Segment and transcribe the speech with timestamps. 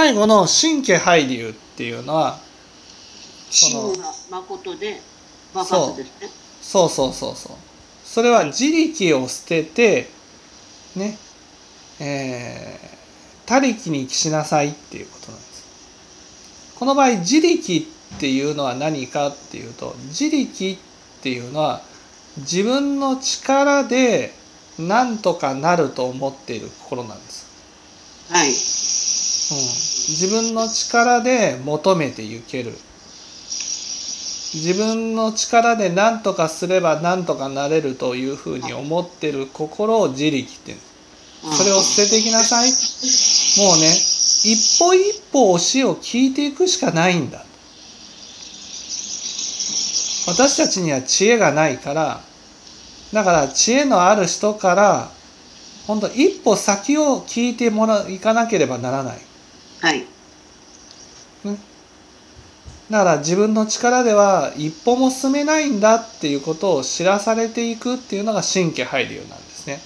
[0.00, 2.38] 最後の神経配流っていうのは
[3.50, 4.98] そ真のが誠で
[5.52, 6.28] 爆発ですね。
[6.62, 7.52] そうそうそうそう。
[8.02, 10.08] それは自力を捨てて
[10.96, 11.18] ね
[12.00, 16.76] えー、他力に帰しなさいっていうことなんです。
[16.78, 17.86] この場合自力
[18.16, 20.78] っていうのは何かっていうと自力っ
[21.22, 21.82] ていうのは
[22.38, 24.32] 自分の力で
[24.78, 27.46] なんとかなると思っている心なんです、
[28.30, 28.48] はい。
[28.48, 32.72] うん、自分の力で求めていける。
[34.52, 40.74] 自分の力で何とかすれば何とかなれるというふうに思ってる心を自力って
[41.56, 42.70] それを捨てていきなさい。
[42.70, 43.86] もうね
[44.42, 47.44] 一歩一歩教えを聞いていくしかないんだ。
[50.26, 52.20] 私たちには知恵がないから
[53.12, 55.10] だから知恵のある人から
[55.86, 59.18] 本当一歩先を聞いてもらいかなければならない
[59.80, 60.06] はい。
[62.90, 69.80] だから自分の力では一歩も進めないんだっていうことを知らされていくっていうのが神経配流なんですね。